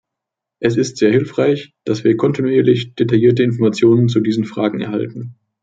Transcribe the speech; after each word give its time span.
Es 0.59 0.77
ist 0.77 0.97
sehr 0.97 1.11
hilfreich, 1.11 1.75
dass 1.83 2.03
wir 2.03 2.17
kontinuierlich 2.17 2.95
detaillierte 2.95 3.43
Informationen 3.43 4.09
zu 4.09 4.19
diesen 4.21 4.45
Fragen 4.45 4.81
erhalten. 4.81 5.35